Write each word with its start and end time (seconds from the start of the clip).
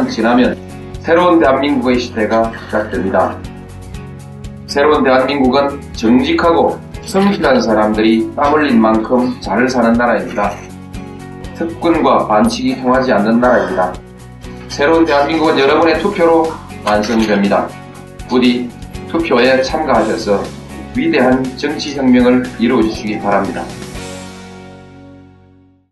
4년만 0.00 0.08
지나면 0.08 0.56
새로운 1.00 1.38
대한민국의 1.38 1.98
시대가 1.98 2.52
시작됩니다. 2.66 3.36
새로운 4.66 5.02
대한민국은 5.02 5.80
정직하고 5.92 6.78
성실한 7.02 7.60
사람들이 7.60 8.30
땀 8.36 8.54
흘린 8.54 8.80
만큼 8.80 9.36
잘 9.40 9.68
사는 9.68 9.92
나라입니다. 9.92 10.52
특권과 11.56 12.26
반칙이 12.26 12.80
통하지 12.80 13.12
않는 13.12 13.40
나라입니다. 13.40 13.92
새로운 14.68 15.04
대한민국은 15.04 15.58
여러분의 15.58 15.98
투표로 16.00 16.46
완성됩니다. 16.84 17.68
부디 18.28 18.70
투표에 19.08 19.62
참가하셔서 19.62 20.42
위대한 20.96 21.42
정치혁명을 21.56 22.44
이루어주시기 22.58 23.18
바랍니다. 23.20 23.64